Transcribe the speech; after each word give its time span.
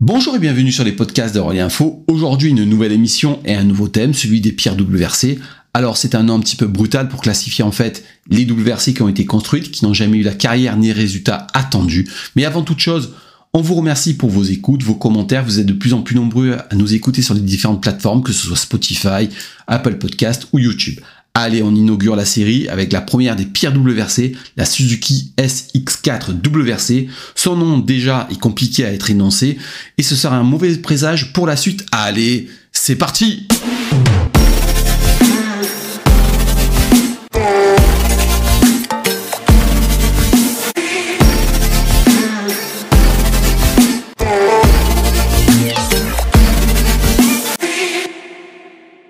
Bonjour 0.00 0.36
et 0.36 0.38
bienvenue 0.38 0.72
sur 0.72 0.84
les 0.84 0.92
podcasts 0.92 1.34
de 1.34 1.40
Info. 1.40 2.04
Aujourd'hui, 2.06 2.50
une 2.50 2.64
nouvelle 2.64 2.92
émission 2.92 3.40
et 3.46 3.54
un 3.54 3.64
nouveau 3.64 3.88
thème, 3.88 4.12
celui 4.12 4.42
des 4.42 4.52
pierres 4.52 4.76
WRC. 4.76 5.38
Alors, 5.72 5.96
c'est 5.96 6.14
un 6.14 6.22
nom 6.22 6.34
un 6.34 6.40
petit 6.40 6.54
peu 6.54 6.66
brutal 6.66 7.08
pour 7.08 7.22
classifier 7.22 7.64
en 7.64 7.72
fait 7.72 8.04
les 8.28 8.44
WRC 8.44 8.92
qui 8.92 9.00
ont 9.00 9.08
été 9.08 9.24
construites, 9.24 9.70
qui 9.70 9.86
n'ont 9.86 9.94
jamais 9.94 10.18
eu 10.18 10.22
la 10.22 10.34
carrière 10.34 10.76
ni 10.76 10.88
les 10.88 10.92
résultats 10.92 11.46
attendus. 11.54 12.06
Mais 12.36 12.44
avant 12.44 12.60
toute 12.60 12.78
chose, 12.78 13.14
on 13.54 13.62
vous 13.62 13.74
remercie 13.74 14.18
pour 14.18 14.28
vos 14.28 14.42
écoutes, 14.42 14.82
vos 14.82 14.96
commentaires. 14.96 15.46
Vous 15.46 15.60
êtes 15.60 15.66
de 15.66 15.72
plus 15.72 15.94
en 15.94 16.02
plus 16.02 16.14
nombreux 16.14 16.58
à 16.68 16.74
nous 16.74 16.92
écouter 16.92 17.22
sur 17.22 17.32
les 17.32 17.40
différentes 17.40 17.82
plateformes, 17.82 18.22
que 18.22 18.34
ce 18.34 18.48
soit 18.48 18.56
Spotify, 18.58 19.30
Apple 19.66 19.96
Podcast 19.96 20.46
ou 20.52 20.58
YouTube. 20.58 21.00
Allez, 21.38 21.62
on 21.62 21.74
inaugure 21.74 22.16
la 22.16 22.24
série 22.24 22.66
avec 22.68 22.94
la 22.94 23.02
première 23.02 23.36
des 23.36 23.44
pires 23.44 23.74
WRC, 23.76 24.32
la 24.56 24.64
Suzuki 24.64 25.32
SX4 25.36 26.30
WRC. 26.30 27.08
Son 27.34 27.56
nom 27.56 27.76
déjà 27.76 28.26
est 28.30 28.40
compliqué 28.40 28.86
à 28.86 28.92
être 28.94 29.10
énoncé 29.10 29.58
et 29.98 30.02
ce 30.02 30.16
sera 30.16 30.38
un 30.38 30.44
mauvais 30.44 30.74
présage 30.78 31.34
pour 31.34 31.46
la 31.46 31.56
suite. 31.56 31.84
Allez, 31.92 32.48
c'est 32.72 32.96
parti! 32.96 33.46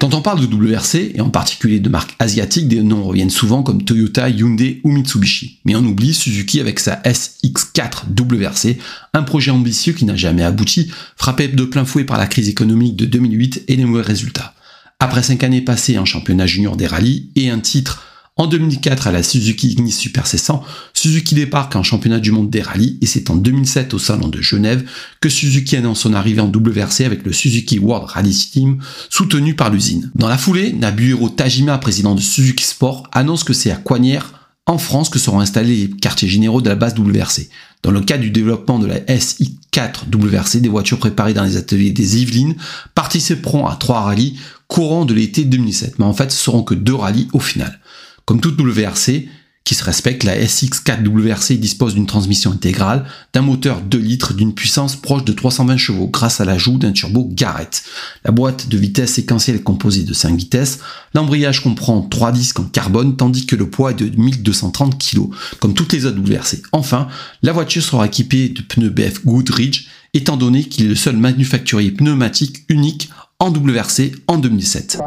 Quand 0.06 0.14
on 0.14 0.22
parle 0.22 0.46
de 0.46 0.46
WRC, 0.46 1.16
et 1.16 1.20
en 1.20 1.30
particulier 1.30 1.80
de 1.80 1.88
marques 1.88 2.14
asiatiques, 2.20 2.68
des 2.68 2.80
noms 2.80 3.02
reviennent 3.02 3.28
souvent 3.28 3.64
comme 3.64 3.82
Toyota, 3.82 4.28
Hyundai 4.28 4.80
ou 4.84 4.92
Mitsubishi. 4.92 5.58
Mais 5.64 5.74
on 5.74 5.84
oublie 5.84 6.14
Suzuki 6.14 6.60
avec 6.60 6.78
sa 6.78 6.94
SX4 7.02 8.04
WRC, 8.16 8.78
un 9.14 9.24
projet 9.24 9.50
ambitieux 9.50 9.94
qui 9.94 10.04
n'a 10.04 10.14
jamais 10.14 10.44
abouti, 10.44 10.92
frappé 11.16 11.48
de 11.48 11.64
plein 11.64 11.84
fouet 11.84 12.04
par 12.04 12.18
la 12.18 12.28
crise 12.28 12.48
économique 12.48 12.94
de 12.94 13.04
2008 13.04 13.64
et 13.66 13.74
les 13.74 13.84
mauvais 13.84 14.04
résultats. 14.04 14.54
Après 15.00 15.24
5 15.24 15.42
années 15.42 15.60
passées 15.60 15.98
en 15.98 16.04
championnat 16.04 16.46
junior 16.46 16.76
des 16.76 16.86
rallyes 16.86 17.30
et 17.34 17.50
un 17.50 17.58
titre 17.58 18.04
en 18.38 18.46
2004, 18.46 19.06
à 19.06 19.12
la 19.12 19.22
Suzuki 19.22 19.72
Ignis 19.72 19.92
Super 19.92 20.26
C100, 20.26 20.60
Suzuki 20.92 21.34
débarque 21.34 21.74
en 21.74 21.82
championnat 21.82 22.20
du 22.20 22.32
monde 22.32 22.50
des 22.50 22.60
rallyes 22.60 22.98
et 23.00 23.06
c'est 23.06 23.30
en 23.30 23.36
2007 23.36 23.94
au 23.94 23.98
salon 23.98 24.28
de 24.28 24.42
Genève 24.42 24.84
que 25.20 25.30
Suzuki 25.30 25.74
annonce 25.76 26.00
son 26.00 26.12
arrivée 26.12 26.42
en 26.42 26.52
WRC 26.52 27.00
avec 27.00 27.24
le 27.24 27.32
Suzuki 27.32 27.78
World 27.78 28.10
Rally 28.10 28.48
Team 28.52 28.78
soutenu 29.08 29.54
par 29.54 29.70
l'usine. 29.70 30.10
Dans 30.14 30.28
la 30.28 30.36
foulée, 30.36 30.74
Nabuhiro 30.74 31.30
Tajima, 31.30 31.78
président 31.78 32.14
de 32.14 32.20
Suzuki 32.20 32.64
Sport, 32.64 33.08
annonce 33.12 33.42
que 33.42 33.54
c'est 33.54 33.70
à 33.70 33.76
Coignières, 33.76 34.32
en 34.66 34.78
France, 34.78 35.08
que 35.08 35.18
seront 35.18 35.40
installés 35.40 35.76
les 35.76 35.90
quartiers 35.90 36.28
généraux 36.28 36.60
de 36.60 36.68
la 36.68 36.74
base 36.74 36.94
WRC. 36.98 37.48
Dans 37.82 37.92
le 37.92 38.00
cadre 38.00 38.22
du 38.22 38.30
développement 38.30 38.78
de 38.80 38.86
la 38.86 38.98
SI4 38.98 40.12
WRC, 40.12 40.60
des 40.60 40.68
voitures 40.68 40.98
préparées 40.98 41.34
dans 41.34 41.44
les 41.44 41.56
ateliers 41.56 41.92
des 41.92 42.20
Yvelines 42.20 42.56
participeront 42.94 43.66
à 43.66 43.76
trois 43.76 44.00
rallyes 44.00 44.38
courant 44.66 45.04
de 45.04 45.14
l'été 45.14 45.44
2007. 45.44 45.98
Mais 45.98 46.04
en 46.04 46.12
fait, 46.12 46.32
ce 46.32 46.42
seront 46.42 46.64
que 46.64 46.74
deux 46.74 46.94
rallyes 46.94 47.28
au 47.32 47.38
final. 47.38 47.78
Comme 48.26 48.40
toute 48.40 48.60
WRC 48.60 49.28
qui 49.62 49.74
se 49.74 49.84
respecte, 49.84 50.24
la 50.24 50.36
SX4 50.36 51.04
WRC 51.06 51.58
dispose 51.58 51.94
d'une 51.94 52.06
transmission 52.06 52.52
intégrale, 52.52 53.04
d'un 53.32 53.42
moteur 53.42 53.80
2 53.80 53.98
litres 53.98 54.34
d'une 54.34 54.52
puissance 54.52 54.94
proche 54.96 55.24
de 55.24 55.32
320 55.32 55.76
chevaux 55.76 56.08
grâce 56.08 56.40
à 56.40 56.44
l'ajout 56.44 56.76
d'un 56.78 56.92
turbo 56.92 57.28
Garrett. 57.32 57.84
La 58.24 58.32
boîte 58.32 58.68
de 58.68 58.78
vitesse 58.78 59.14
séquentielle 59.14 59.56
est 59.56 59.62
composée 59.62 60.02
de 60.02 60.12
5 60.12 60.36
vitesses, 60.36 60.80
l'embrayage 61.14 61.62
comprend 61.62 62.02
3 62.02 62.32
disques 62.32 62.60
en 62.60 62.64
carbone 62.64 63.16
tandis 63.16 63.46
que 63.46 63.56
le 63.56 63.70
poids 63.70 63.92
est 63.92 63.94
de 63.94 64.20
1230 64.20 64.98
kg, 64.98 65.22
comme 65.60 65.74
toutes 65.74 65.92
les 65.92 66.04
autres 66.04 66.18
WRC. 66.18 66.62
Enfin, 66.72 67.06
la 67.42 67.52
voiture 67.52 67.82
sera 67.82 68.06
équipée 68.06 68.48
de 68.48 68.62
pneus 68.62 68.90
BF 68.90 69.24
Goodrich, 69.24 69.88
étant 70.14 70.36
donné 70.36 70.64
qu'il 70.64 70.86
est 70.86 70.88
le 70.88 70.94
seul 70.96 71.16
manufacturier 71.16 71.92
pneumatique 71.92 72.64
unique 72.68 73.10
en 73.38 73.50
WRC 73.50 74.12
en 74.28 74.38
2007. 74.38 74.98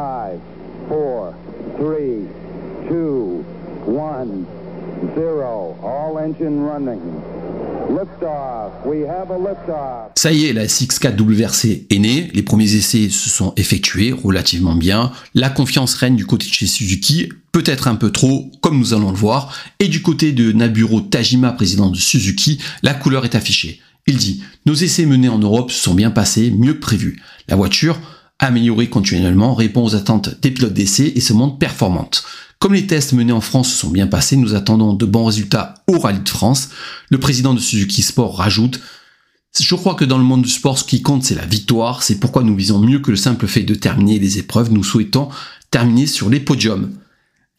Ça 10.15 10.31
y 10.31 10.45
est, 10.45 10.53
la 10.53 10.67
6-4 10.67 11.19
WRC 11.19 11.87
est 11.89 11.99
née, 11.99 12.29
les 12.33 12.43
premiers 12.43 12.75
essais 12.75 13.09
se 13.09 13.29
sont 13.29 13.53
effectués 13.57 14.11
relativement 14.11 14.75
bien, 14.75 15.11
la 15.33 15.49
confiance 15.49 15.95
règne 15.95 16.15
du 16.15 16.25
côté 16.25 16.47
de 16.47 16.53
chez 16.53 16.67
Suzuki, 16.67 17.29
peut-être 17.51 17.87
un 17.87 17.95
peu 17.95 18.11
trop, 18.11 18.51
comme 18.61 18.77
nous 18.77 18.93
allons 18.93 19.11
le 19.11 19.17
voir, 19.17 19.55
et 19.79 19.87
du 19.87 20.01
côté 20.01 20.33
de 20.33 20.51
Naburo 20.51 21.01
Tajima, 21.01 21.51
président 21.51 21.89
de 21.89 21.97
Suzuki, 21.97 22.59
la 22.83 22.93
couleur 22.93 23.25
est 23.25 23.35
affichée. 23.35 23.79
Il 24.05 24.17
dit 24.17 24.43
Nos 24.65 24.75
essais 24.75 25.05
menés 25.05 25.29
en 25.29 25.39
Europe 25.39 25.71
se 25.71 25.81
sont 25.81 25.95
bien 25.95 26.11
passés, 26.11 26.51
mieux 26.51 26.73
que 26.73 26.79
prévu. 26.79 27.21
La 27.47 27.55
voiture, 27.55 27.99
améliorée 28.39 28.87
continuellement, 28.87 29.53
répond 29.53 29.83
aux 29.83 29.95
attentes 29.95 30.39
des 30.41 30.51
pilotes 30.51 30.73
d'essai 30.73 31.11
et 31.15 31.21
se 31.21 31.33
montre 31.33 31.57
performante. 31.57 32.23
Comme 32.59 32.73
les 32.73 32.87
tests 32.87 33.13
menés 33.13 33.31
en 33.31 33.41
France 33.41 33.71
se 33.71 33.77
sont 33.77 33.89
bien 33.89 34.07
passés, 34.07 34.35
nous 34.35 34.53
attendons 34.53 34.93
de 34.93 35.05
bons 35.05 35.25
résultats 35.25 35.75
au 35.87 35.97
Rallye 35.97 36.19
de 36.19 36.29
France. 36.29 36.69
Le 37.09 37.17
président 37.17 37.53
de 37.53 37.59
Suzuki 37.59 38.01
Sport 38.01 38.37
rajoute 38.37 38.81
je 39.59 39.75
crois 39.75 39.95
que 39.95 40.05
dans 40.05 40.17
le 40.17 40.23
monde 40.23 40.43
du 40.43 40.49
sport, 40.49 40.77
ce 40.77 40.83
qui 40.83 41.01
compte, 41.01 41.23
c'est 41.23 41.35
la 41.35 41.45
victoire. 41.45 42.03
C'est 42.03 42.19
pourquoi 42.19 42.43
nous 42.43 42.55
visons 42.55 42.79
mieux 42.79 42.99
que 42.99 43.11
le 43.11 43.17
simple 43.17 43.47
fait 43.47 43.63
de 43.63 43.75
terminer 43.75 44.19
les 44.19 44.37
épreuves. 44.37 44.71
Nous 44.71 44.83
souhaitons 44.83 45.29
terminer 45.71 46.07
sur 46.07 46.29
les 46.29 46.39
podiums. 46.39 46.91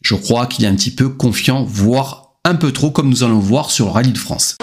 Je 0.02 0.14
crois 0.14 0.46
qu'il 0.46 0.64
est 0.64 0.68
un 0.68 0.76
petit 0.76 0.92
peu 0.92 1.08
confiant, 1.08 1.62
voire 1.64 2.36
un 2.44 2.54
peu 2.54 2.72
trop, 2.72 2.90
comme 2.90 3.10
nous 3.10 3.22
allons 3.22 3.38
voir 3.38 3.70
sur 3.70 3.86
le 3.86 3.92
Rallye 3.92 4.12
de 4.12 4.18
France. 4.18 4.56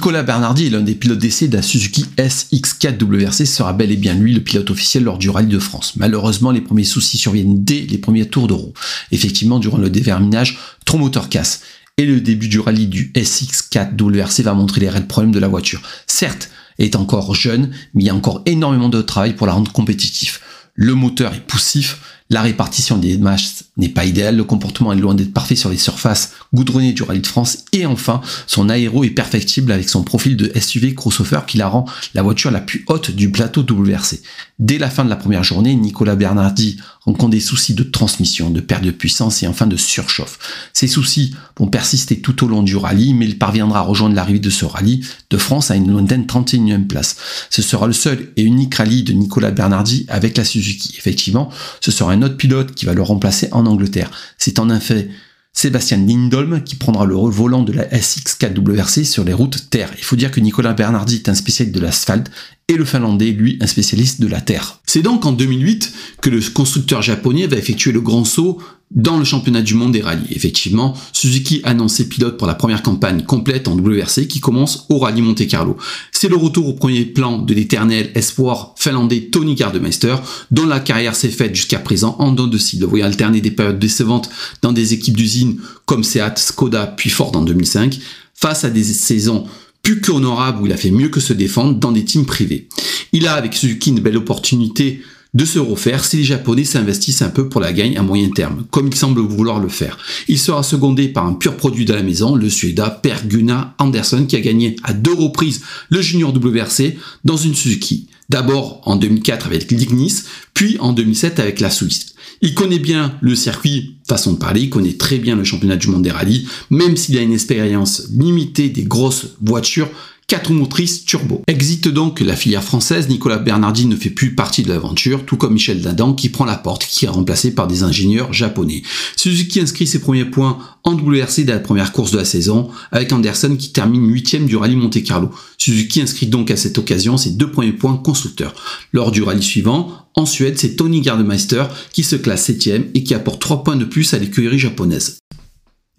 Nicolas 0.00 0.22
Bernardi 0.22 0.64
est 0.64 0.70
l'un 0.70 0.80
des 0.80 0.94
pilotes 0.94 1.18
d'essai 1.18 1.46
de 1.48 1.56
la 1.58 1.62
Suzuki 1.62 2.06
SX4 2.16 3.04
WRC, 3.04 3.44
sera 3.44 3.74
bel 3.74 3.92
et 3.92 3.98
bien 3.98 4.14
lui 4.14 4.32
le 4.32 4.40
pilote 4.40 4.70
officiel 4.70 5.04
lors 5.04 5.18
du 5.18 5.28
Rallye 5.28 5.46
de 5.46 5.58
France. 5.58 5.92
Malheureusement, 5.96 6.52
les 6.52 6.62
premiers 6.62 6.84
soucis 6.84 7.18
surviennent 7.18 7.62
dès 7.62 7.80
les 7.82 7.98
premiers 7.98 8.26
tours 8.26 8.48
de 8.48 8.54
roue. 8.54 8.72
Effectivement, 9.12 9.58
durant 9.58 9.76
le 9.76 9.90
déverminage, 9.90 10.58
trop 10.86 10.96
moteur 10.96 11.28
casse. 11.28 11.60
Et 11.98 12.06
le 12.06 12.22
début 12.22 12.48
du 12.48 12.60
rallye 12.60 12.86
du 12.86 13.12
SX4 13.14 14.00
WRC 14.00 14.40
va 14.42 14.54
montrer 14.54 14.80
les 14.80 14.88
réels 14.88 15.06
problèmes 15.06 15.32
de 15.32 15.38
la 15.38 15.48
voiture. 15.48 15.82
Certes, 16.06 16.48
elle 16.78 16.86
est 16.86 16.96
encore 16.96 17.34
jeune, 17.34 17.68
mais 17.92 18.04
il 18.04 18.06
y 18.06 18.10
a 18.10 18.14
encore 18.14 18.40
énormément 18.46 18.88
de 18.88 19.02
travail 19.02 19.34
pour 19.34 19.46
la 19.46 19.52
rendre 19.52 19.70
compétitive. 19.70 20.38
Le 20.74 20.94
moteur 20.94 21.34
est 21.34 21.46
poussif, 21.46 21.98
la 22.30 22.42
répartition 22.42 22.96
des 22.96 23.18
masses 23.18 23.64
n'est 23.76 23.88
pas 23.88 24.04
idéale, 24.04 24.36
le 24.36 24.44
comportement 24.44 24.92
est 24.92 24.96
loin 24.96 25.14
d'être 25.14 25.32
parfait 25.32 25.56
sur 25.56 25.68
les 25.68 25.76
surfaces 25.76 26.32
goudronnées 26.54 26.92
du 26.92 27.02
Rallye 27.02 27.20
de 27.20 27.26
France 27.26 27.64
et 27.72 27.86
enfin 27.86 28.20
son 28.46 28.68
aéro 28.68 29.02
est 29.02 29.10
perfectible 29.10 29.72
avec 29.72 29.88
son 29.88 30.04
profil 30.04 30.36
de 30.36 30.50
SUV 30.58 30.94
crossover 30.94 31.40
qui 31.46 31.58
la 31.58 31.68
rend 31.68 31.86
la 32.14 32.22
voiture 32.22 32.50
la 32.50 32.60
plus 32.60 32.84
haute 32.88 33.10
du 33.10 33.30
plateau 33.30 33.62
WRC. 33.62 34.20
Dès 34.60 34.78
la 34.78 34.90
fin 34.90 35.04
de 35.04 35.10
la 35.10 35.16
première 35.16 35.42
journée, 35.42 35.74
Nicolas 35.74 36.16
Bernardi 36.16 36.76
rencontre 37.04 37.30
des 37.30 37.40
soucis 37.40 37.74
de 37.74 37.82
transmission, 37.82 38.50
de 38.50 38.60
perte 38.60 38.84
de 38.84 38.90
puissance 38.90 39.42
et 39.42 39.46
enfin 39.46 39.66
de 39.66 39.76
surchauffe. 39.76 40.38
Ces 40.72 40.86
soucis 40.86 41.34
vont 41.58 41.66
persister 41.66 42.20
tout 42.20 42.44
au 42.44 42.48
long 42.48 42.62
du 42.62 42.76
rallye, 42.76 43.14
mais 43.14 43.24
il 43.24 43.38
parviendra 43.38 43.80
à 43.80 43.82
rejoindre 43.82 44.14
l'arrivée 44.14 44.38
de 44.38 44.50
ce 44.50 44.66
rallye 44.66 45.04
de 45.30 45.36
France 45.38 45.70
à 45.70 45.76
une 45.76 45.90
lointaine 45.90 46.26
31e 46.26 46.86
place. 46.86 47.16
Ce 47.48 47.62
sera 47.62 47.86
le 47.86 47.94
seul 47.94 48.32
et 48.36 48.42
unique 48.42 48.74
rallye 48.74 49.02
de 49.02 49.14
Nicolas 49.14 49.50
Bernardi 49.50 50.04
avec 50.08 50.36
la 50.36 50.44
Suzuki. 50.44 50.94
Effectivement, 50.98 51.48
ce 51.80 51.90
sera 51.90 52.12
un 52.12 52.19
autre 52.22 52.36
pilote 52.36 52.74
qui 52.74 52.86
va 52.86 52.94
le 52.94 53.02
remplacer 53.02 53.48
en 53.52 53.66
Angleterre. 53.66 54.10
C'est 54.38 54.58
en 54.58 54.70
effet 54.70 55.08
Sébastien 55.52 55.98
Lindholm 55.98 56.62
qui 56.62 56.76
prendra 56.76 57.04
le 57.04 57.14
volant 57.14 57.62
de 57.62 57.72
la 57.72 57.84
SX4WRC 57.86 59.04
sur 59.04 59.24
les 59.24 59.32
routes 59.32 59.68
terre. 59.70 59.90
Il 59.98 60.04
faut 60.04 60.16
dire 60.16 60.30
que 60.30 60.40
Nicolas 60.40 60.74
Bernardi 60.74 61.16
est 61.16 61.28
un 61.28 61.34
spécialiste 61.34 61.74
de 61.74 61.80
l'asphalte 61.80 62.30
et 62.68 62.76
le 62.76 62.84
Finlandais, 62.84 63.32
lui, 63.32 63.58
un 63.60 63.66
spécialiste 63.66 64.20
de 64.20 64.28
la 64.28 64.40
terre. 64.40 64.80
C'est 64.86 65.02
donc 65.02 65.26
en 65.26 65.32
2008 65.32 65.92
que 66.20 66.30
le 66.30 66.40
constructeur 66.40 67.02
japonais 67.02 67.48
va 67.48 67.56
effectuer 67.56 67.90
le 67.90 68.00
grand 68.00 68.24
saut 68.24 68.62
dans 68.90 69.18
le 69.18 69.24
championnat 69.24 69.62
du 69.62 69.74
monde 69.74 69.92
des 69.92 70.00
rallyes. 70.00 70.26
Effectivement, 70.30 70.96
Suzuki 71.12 71.60
annonce 71.62 71.94
ses 71.94 72.08
pilotes 72.08 72.36
pour 72.36 72.48
la 72.48 72.54
première 72.54 72.82
campagne 72.82 73.22
complète 73.22 73.68
en 73.68 73.76
WRC 73.76 74.26
qui 74.26 74.40
commence 74.40 74.86
au 74.88 74.98
rallye 74.98 75.22
Monte 75.22 75.46
Carlo. 75.46 75.76
C'est 76.10 76.28
le 76.28 76.36
retour 76.36 76.66
au 76.66 76.72
premier 76.72 77.04
plan 77.04 77.38
de 77.38 77.54
l'éternel 77.54 78.10
espoir 78.16 78.74
finlandais 78.76 79.28
Tony 79.30 79.54
Gardemeister, 79.54 80.16
dont 80.50 80.66
la 80.66 80.80
carrière 80.80 81.14
s'est 81.14 81.28
faite 81.28 81.54
jusqu'à 81.54 81.78
présent 81.78 82.16
en 82.18 82.32
dents 82.32 82.48
de 82.48 82.58
scie. 82.58 82.78
Le 82.78 82.86
voyant 82.86 83.06
alterner 83.06 83.40
des 83.40 83.52
périodes 83.52 83.78
décevantes 83.78 84.28
dans 84.60 84.72
des 84.72 84.92
équipes 84.92 85.16
d'usine 85.16 85.60
comme 85.86 86.02
Seat, 86.02 86.38
Skoda 86.38 86.86
puis 86.86 87.10
Ford 87.10 87.36
en 87.36 87.42
2005, 87.42 87.98
face 88.34 88.64
à 88.64 88.70
des 88.70 88.82
saisons 88.82 89.46
plus 89.82 90.00
qu'honorables 90.00 90.62
où 90.62 90.66
il 90.66 90.72
a 90.72 90.76
fait 90.76 90.90
mieux 90.90 91.08
que 91.08 91.20
se 91.20 91.32
défendre 91.32 91.78
dans 91.78 91.92
des 91.92 92.04
teams 92.04 92.26
privés. 92.26 92.68
Il 93.12 93.26
a 93.26 93.34
avec 93.34 93.54
Suzuki 93.54 93.90
une 93.90 94.00
belle 94.00 94.16
opportunité 94.16 95.00
de 95.34 95.44
se 95.44 95.58
refaire 95.58 96.04
si 96.04 96.16
les 96.16 96.24
Japonais 96.24 96.64
s'investissent 96.64 97.22
un 97.22 97.30
peu 97.30 97.48
pour 97.48 97.60
la 97.60 97.72
gagne 97.72 97.96
à 97.96 98.02
moyen 98.02 98.30
terme, 98.30 98.64
comme 98.70 98.88
ils 98.88 98.96
semblent 98.96 99.20
vouloir 99.20 99.60
le 99.60 99.68
faire. 99.68 99.98
Il 100.28 100.38
sera 100.38 100.62
secondé 100.62 101.08
par 101.08 101.26
un 101.26 101.34
pur 101.34 101.56
produit 101.56 101.84
de 101.84 101.92
la 101.92 102.02
maison, 102.02 102.34
le 102.34 102.50
Suédois 102.50 102.90
Per 102.90 103.16
Gunnar 103.26 103.74
Anderson, 103.78 104.26
qui 104.26 104.36
a 104.36 104.40
gagné 104.40 104.76
à 104.82 104.92
deux 104.92 105.14
reprises 105.14 105.62
le 105.88 106.00
Junior 106.00 106.34
WRC 106.34 106.96
dans 107.24 107.36
une 107.36 107.54
Suzuki. 107.54 108.08
D'abord 108.28 108.80
en 108.84 108.96
2004 108.96 109.46
avec 109.46 109.70
l'Ignis, 109.72 110.22
puis 110.54 110.76
en 110.78 110.92
2007 110.92 111.40
avec 111.40 111.58
la 111.60 111.70
Suisse. 111.70 112.14
Il 112.42 112.54
connaît 112.54 112.78
bien 112.78 113.18
le 113.20 113.34
circuit, 113.34 113.96
façon 114.08 114.32
de 114.34 114.38
parler, 114.38 114.62
il 114.62 114.70
connaît 114.70 114.92
très 114.92 115.18
bien 115.18 115.36
le 115.36 115.44
championnat 115.44 115.76
du 115.76 115.88
monde 115.88 116.02
des 116.02 116.10
rallyes, 116.10 116.46
même 116.70 116.96
s'il 116.96 117.18
a 117.18 117.22
une 117.22 117.32
expérience 117.32 118.08
limitée 118.16 118.68
des 118.68 118.84
grosses 118.84 119.34
voitures 119.42 119.90
4 120.30 120.52
motrices 120.52 121.04
turbo. 121.04 121.42
Exit 121.48 121.88
donc 121.88 122.20
la 122.20 122.36
filière 122.36 122.62
française, 122.62 123.08
Nicolas 123.08 123.38
Bernardi 123.38 123.86
ne 123.86 123.96
fait 123.96 124.10
plus 124.10 124.36
partie 124.36 124.62
de 124.62 124.68
l'aventure, 124.68 125.26
tout 125.26 125.36
comme 125.36 125.54
Michel 125.54 125.82
Dadan 125.82 126.14
qui 126.14 126.28
prend 126.28 126.44
la 126.44 126.56
porte, 126.56 126.86
qui 126.86 127.04
est 127.04 127.08
remplacé 127.08 127.52
par 127.52 127.66
des 127.66 127.82
ingénieurs 127.82 128.32
japonais. 128.32 128.84
Suzuki 129.16 129.58
inscrit 129.58 129.88
ses 129.88 129.98
premiers 129.98 130.24
points 130.24 130.58
en 130.84 130.94
WRC 130.94 131.42
dès 131.42 131.52
la 131.52 131.58
première 131.58 131.90
course 131.90 132.12
de 132.12 132.18
la 132.18 132.24
saison, 132.24 132.70
avec 132.92 133.12
Anderson 133.12 133.56
qui 133.58 133.72
termine 133.72 134.06
8 134.06 134.46
du 134.46 134.54
rallye 134.54 134.76
Monte 134.76 135.02
Carlo. 135.02 135.30
Suzuki 135.58 136.00
inscrit 136.00 136.28
donc 136.28 136.52
à 136.52 136.56
cette 136.56 136.78
occasion 136.78 137.16
ses 137.16 137.30
deux 137.30 137.50
premiers 137.50 137.72
points 137.72 137.96
constructeurs. 137.96 138.54
Lors 138.92 139.10
du 139.10 139.24
rallye 139.24 139.42
suivant, 139.42 140.06
en 140.14 140.26
Suède, 140.26 140.60
c'est 140.60 140.76
Tony 140.76 141.00
Gardemeister 141.00 141.64
qui 141.92 142.04
se 142.04 142.14
classe 142.14 142.44
7 142.44 142.68
et 142.94 143.02
qui 143.02 143.14
apporte 143.14 143.42
3 143.42 143.64
points 143.64 143.74
de 143.74 143.84
plus 143.84 144.14
à 144.14 144.18
l'écurie 144.20 144.60
japonaise. 144.60 145.18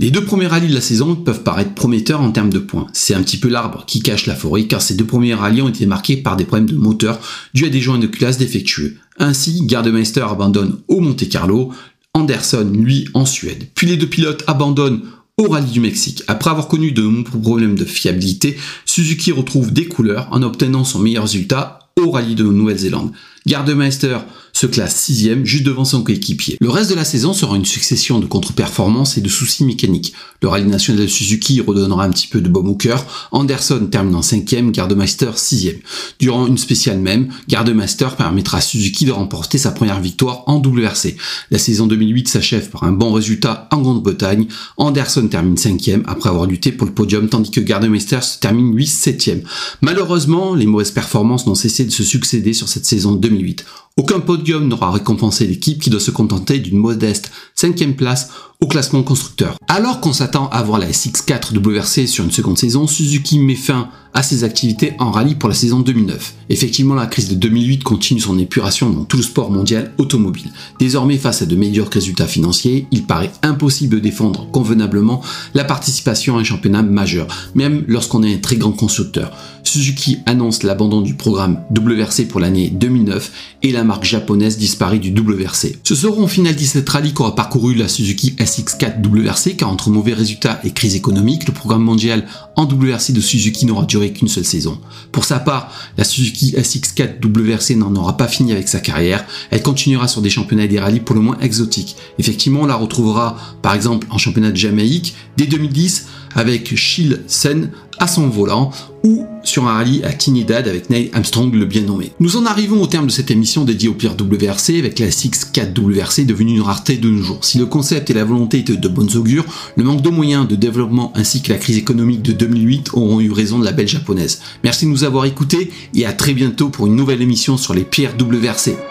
Les 0.01 0.09
deux 0.09 0.25
premiers 0.25 0.47
rallyes 0.47 0.67
de 0.67 0.73
la 0.73 0.81
saison 0.81 1.15
peuvent 1.15 1.43
paraître 1.43 1.75
prometteurs 1.75 2.21
en 2.21 2.31
termes 2.31 2.49
de 2.49 2.57
points. 2.57 2.87
C'est 2.91 3.13
un 3.13 3.21
petit 3.21 3.37
peu 3.37 3.49
l'arbre 3.49 3.85
qui 3.85 4.01
cache 4.01 4.25
la 4.25 4.33
forêt 4.33 4.65
car 4.65 4.81
ces 4.81 4.95
deux 4.95 5.05
premiers 5.05 5.35
rallyes 5.35 5.61
ont 5.61 5.69
été 5.69 5.85
marqués 5.85 6.17
par 6.17 6.35
des 6.35 6.43
problèmes 6.43 6.71
de 6.71 6.75
moteur 6.75 7.19
dus 7.53 7.65
à 7.65 7.69
des 7.69 7.81
joints 7.81 7.99
de 7.99 8.07
classe 8.07 8.39
défectueux. 8.39 8.97
Ainsi, 9.19 9.61
Gardemeister 9.63 10.25
abandonne 10.27 10.79
au 10.87 11.01
Monte 11.01 11.29
Carlo, 11.29 11.71
Anderson 12.15 12.67
lui 12.73 13.09
en 13.13 13.27
Suède. 13.27 13.67
Puis 13.75 13.85
les 13.85 13.95
deux 13.95 14.07
pilotes 14.07 14.43
abandonnent 14.47 15.01
au 15.37 15.49
rallye 15.49 15.71
du 15.71 15.79
Mexique. 15.79 16.23
Après 16.27 16.49
avoir 16.49 16.67
connu 16.67 16.91
de 16.93 17.03
nombreux 17.03 17.39
problèmes 17.39 17.75
de 17.75 17.85
fiabilité, 17.85 18.57
Suzuki 18.87 19.31
retrouve 19.31 19.71
des 19.71 19.85
couleurs 19.85 20.27
en 20.31 20.41
obtenant 20.41 20.83
son 20.83 20.97
meilleur 20.97 21.25
résultat 21.25 21.77
au 21.99 22.09
rallye 22.09 22.33
de 22.33 22.43
Nouvelle-Zélande. 22.43 23.11
Gardemeister 23.45 24.17
se 24.61 24.67
classe 24.67 24.95
sixième, 24.95 25.43
juste 25.43 25.63
devant 25.63 25.85
son 25.85 26.03
coéquipier. 26.03 26.57
Le 26.61 26.69
reste 26.69 26.91
de 26.91 26.95
la 26.95 27.03
saison 27.03 27.33
sera 27.33 27.55
une 27.55 27.65
succession 27.65 28.19
de 28.19 28.27
contre-performances 28.27 29.17
et 29.17 29.21
de 29.21 29.27
soucis 29.27 29.63
mécaniques. 29.63 30.13
Le 30.43 30.49
rallye 30.49 30.67
national 30.67 31.01
de 31.01 31.07
Suzuki 31.07 31.61
redonnera 31.61 32.03
un 32.03 32.11
petit 32.11 32.27
peu 32.27 32.41
de 32.41 32.47
baume 32.47 32.69
au 32.69 32.75
cœur. 32.75 33.29
Anderson 33.31 33.87
termine 33.91 34.13
en 34.13 34.21
cinquième, 34.21 34.71
Gardemeister 34.71 35.31
sixième. 35.35 35.77
Durant 36.19 36.45
une 36.45 36.59
spéciale 36.59 36.99
même, 36.99 37.29
Gardemeister 37.47 38.09
permettra 38.15 38.59
à 38.59 38.61
Suzuki 38.61 39.05
de 39.05 39.11
remporter 39.11 39.57
sa 39.57 39.71
première 39.71 39.99
victoire 39.99 40.43
en 40.45 40.61
WRC. 40.61 41.17
La 41.49 41.57
saison 41.57 41.87
2008 41.87 42.27
s'achève 42.27 42.69
par 42.69 42.83
un 42.83 42.91
bon 42.91 43.13
résultat 43.13 43.67
en 43.71 43.81
Grande-Bretagne. 43.81 44.45
Anderson 44.77 45.27
termine 45.27 45.57
cinquième 45.57 46.03
après 46.05 46.29
avoir 46.29 46.45
lutté 46.45 46.71
pour 46.71 46.85
le 46.85 46.93
podium, 46.93 47.29
tandis 47.29 47.49
que 47.49 47.61
Gardemeister 47.61 48.21
se 48.21 48.37
termine 48.37 48.75
8 48.75 48.85
septième. 48.85 49.41
Malheureusement, 49.81 50.53
les 50.53 50.67
mauvaises 50.67 50.91
performances 50.91 51.47
n'ont 51.47 51.55
cessé 51.55 51.83
de 51.83 51.89
se 51.89 52.03
succéder 52.03 52.53
sur 52.53 52.69
cette 52.69 52.85
saison 52.85 53.13
2008. 53.13 53.65
Aucun 53.97 54.21
podium 54.21 54.67
n'aura 54.67 54.91
récompensé 54.91 55.45
l'équipe 55.45 55.81
qui 55.81 55.89
doit 55.89 55.99
se 55.99 56.11
contenter 56.11 56.59
d'une 56.59 56.77
modeste 56.77 57.31
cinquième 57.61 57.95
place 57.95 58.29
au 58.59 58.67
classement 58.67 59.03
constructeur. 59.03 59.55
Alors 59.67 60.01
qu'on 60.01 60.13
s'attend 60.13 60.49
à 60.49 60.61
voir 60.63 60.79
la 60.79 60.89
SX4 60.89 61.55
WRC 61.55 62.07
sur 62.07 62.23
une 62.23 62.31
seconde 62.31 62.57
saison, 62.57 62.87
Suzuki 62.87 63.39
met 63.39 63.55
fin 63.55 63.89
à 64.13 64.23
ses 64.23 64.43
activités 64.43 64.93
en 64.99 65.11
rallye 65.11 65.35
pour 65.35 65.47
la 65.47 65.55
saison 65.55 65.79
2009. 65.79 66.33
Effectivement, 66.49 66.95
la 66.95 67.05
crise 67.05 67.29
de 67.29 67.35
2008 67.35 67.83
continue 67.83 68.19
son 68.19 68.37
épuration 68.37 68.89
dans 68.89 69.05
tout 69.05 69.17
le 69.17 69.23
sport 69.23 69.51
mondial 69.51 69.93
automobile. 69.97 70.51
Désormais, 70.79 71.17
face 71.17 71.41
à 71.41 71.45
de 71.45 71.55
médiocres 71.55 71.93
résultats 71.93 72.27
financiers, 72.27 72.87
il 72.91 73.05
paraît 73.05 73.31
impossible 73.41 73.95
de 73.95 74.01
défendre 74.01 74.49
convenablement 74.51 75.21
la 75.53 75.63
participation 75.63 76.37
à 76.37 76.41
un 76.41 76.43
championnat 76.43 76.83
majeur, 76.83 77.27
même 77.55 77.85
lorsqu'on 77.87 78.23
est 78.23 78.33
un 78.33 78.39
très 78.39 78.57
grand 78.57 78.73
constructeur. 78.73 79.31
Suzuki 79.63 80.17
annonce 80.25 80.63
l'abandon 80.63 81.01
du 81.01 81.13
programme 81.13 81.61
WRC 81.73 82.27
pour 82.27 82.41
l'année 82.41 82.69
2009 82.69 83.31
et 83.63 83.71
la 83.71 83.83
marque 83.83 84.03
japonaise 84.03 84.57
disparaît 84.57 84.99
du 84.99 85.13
WRC. 85.13 85.79
Ce 85.83 85.95
seront 85.95 86.23
au 86.23 86.27
final 86.27 86.55
17 86.55 86.89
rallyes 86.89 87.13
qu'aura 87.13 87.35
parcouru 87.51 87.73
la 87.73 87.89
Suzuki 87.89 88.33
SX4 88.39 89.05
WRC 89.05 89.57
car 89.57 89.69
entre 89.69 89.89
mauvais 89.89 90.13
résultats 90.13 90.61
et 90.63 90.71
crise 90.71 90.95
économique, 90.95 91.45
le 91.45 91.53
programme 91.53 91.81
mondial 91.81 92.25
en 92.55 92.63
WRC 92.63 93.11
de 93.11 93.19
Suzuki 93.19 93.65
n'aura 93.65 93.83
duré 93.83 94.13
qu'une 94.13 94.29
seule 94.29 94.45
saison. 94.45 94.79
Pour 95.11 95.25
sa 95.25 95.37
part, 95.37 95.69
la 95.97 96.05
Suzuki 96.05 96.53
SX4 96.53 97.21
WRC 97.21 97.75
n'en 97.75 97.93
aura 97.97 98.15
pas 98.15 98.29
fini 98.29 98.53
avec 98.53 98.69
sa 98.69 98.79
carrière, 98.79 99.25
elle 99.49 99.61
continuera 99.61 100.07
sur 100.07 100.21
des 100.21 100.29
championnats 100.29 100.63
et 100.63 100.69
des 100.69 100.79
rallyes 100.79 101.01
pour 101.01 101.13
le 101.13 101.21
moins 101.21 101.37
exotiques. 101.41 101.97
Effectivement, 102.19 102.61
on 102.61 102.67
la 102.67 102.75
retrouvera 102.75 103.35
par 103.61 103.73
exemple 103.73 104.07
en 104.11 104.17
championnat 104.17 104.51
de 104.51 104.55
Jamaïque 104.57 105.13
dès 105.35 105.45
2010 105.45 106.05
avec 106.35 106.75
Shil 106.75 107.21
Sen 107.27 107.69
à 108.01 108.07
son 108.07 108.27
volant 108.27 108.71
ou 109.03 109.25
sur 109.43 109.67
un 109.67 109.73
rallye 109.73 110.03
à 110.03 110.11
Trinidad 110.11 110.67
avec 110.67 110.89
Neil 110.89 111.09
Armstrong 111.13 111.53
le 111.53 111.65
bien 111.65 111.81
nommé. 111.81 112.11
Nous 112.19 112.37
en 112.37 112.45
arrivons 112.45 112.81
au 112.81 112.87
terme 112.87 113.07
de 113.07 113.11
cette 113.11 113.31
émission 113.31 113.63
dédiée 113.63 113.89
au 113.89 113.93
pire 113.93 114.15
WRC 114.19 114.77
avec 114.79 114.99
la 114.99 115.09
6-4 115.09 115.79
WRC 115.79 116.25
devenue 116.25 116.55
une 116.55 116.61
rareté 116.61 116.97
de 116.97 117.09
nos 117.09 117.21
jours. 117.21 117.45
Si 117.45 117.57
le 117.57 117.65
concept 117.65 118.09
et 118.09 118.13
la 118.13 118.23
volonté 118.23 118.59
étaient 118.59 118.75
de 118.75 118.87
bonnes 118.87 119.15
augures, 119.15 119.45
le 119.75 119.83
manque 119.83 120.01
de 120.01 120.09
moyens 120.09 120.47
de 120.47 120.55
développement 120.55 121.11
ainsi 121.15 121.41
que 121.41 121.51
la 121.51 121.59
crise 121.59 121.77
économique 121.77 122.21
de 122.21 122.33
2008 122.33 122.91
auront 122.93 123.19
eu 123.19 123.31
raison 123.31 123.59
de 123.59 123.65
la 123.65 123.71
belle 123.71 123.87
japonaise. 123.87 124.41
Merci 124.63 124.85
de 124.85 124.91
nous 124.91 125.03
avoir 125.03 125.25
écoutés 125.25 125.71
et 125.93 126.05
à 126.05 126.13
très 126.13 126.33
bientôt 126.33 126.69
pour 126.69 126.87
une 126.87 126.95
nouvelle 126.95 127.21
émission 127.21 127.57
sur 127.57 127.73
les 127.73 127.83
pierres 127.83 128.15
WRC. 128.19 128.90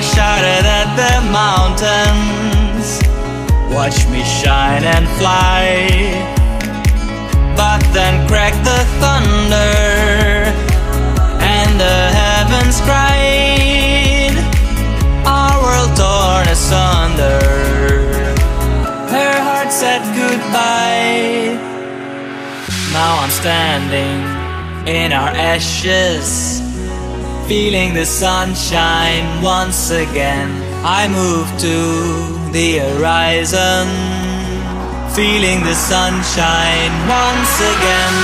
I 0.00 0.02
shouted 0.02 0.64
at 0.64 0.88
the 0.96 1.14
mountains 1.28 2.88
Watch 3.68 4.08
me 4.08 4.24
shine 4.24 4.82
and 4.82 5.06
fly. 5.20 5.76
But 7.54 7.82
then 7.92 8.26
crack 8.26 8.54
the 8.64 8.80
thunder, 8.96 10.48
and 11.44 11.70
the 11.78 11.98
heavens 12.16 12.80
cried. 12.80 14.36
Our 15.26 15.60
world 15.60 15.92
torn 16.00 16.48
asunder. 16.48 17.44
Her 19.12 19.36
heart 19.48 19.70
said 19.70 20.00
goodbye. 20.16 21.60
Now 22.94 23.18
I'm 23.20 23.30
standing 23.30 24.20
in 24.88 25.12
our 25.12 25.28
ashes, 25.28 26.62
feeling 27.50 27.92
the 27.94 28.06
sunshine 28.06 29.26
once 29.42 29.90
again. 29.90 30.48
I 30.86 31.08
move 31.08 31.48
to 31.66 31.78
the 32.52 32.78
horizon, 32.78 33.88
feeling 35.18 35.58
the 35.64 35.74
sunshine 35.74 36.92
once 37.10 37.54
again. 37.74 38.14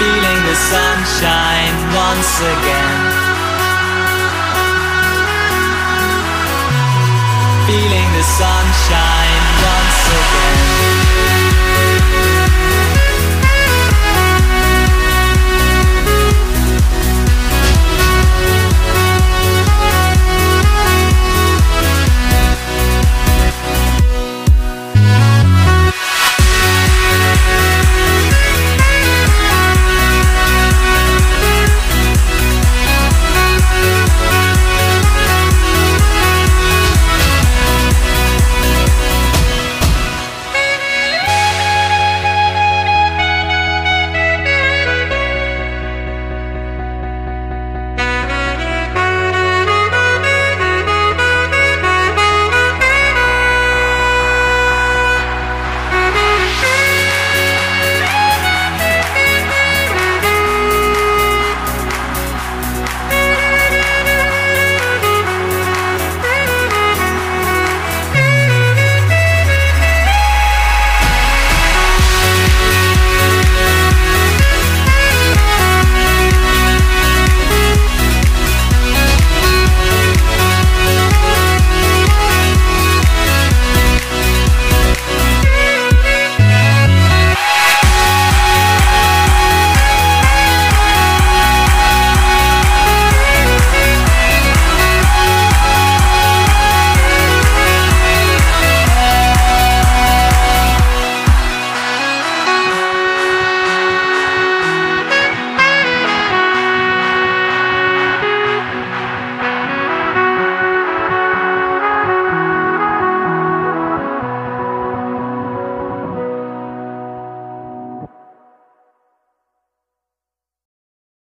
Feeling 0.00 0.40
the 0.48 0.58
sunshine 0.72 1.76
once 1.92 2.34
again. 2.54 3.00
Feeling 7.68 8.08
the 8.16 8.26
sunshine 8.40 9.33